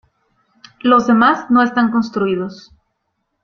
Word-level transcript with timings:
Los 0.81 1.05
demás 1.05 1.51
no 1.51 1.61
están 1.61 1.91
construidos. 1.91 2.71